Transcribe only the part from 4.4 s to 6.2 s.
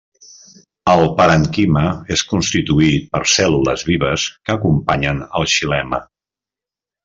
que acompanyen al xilema.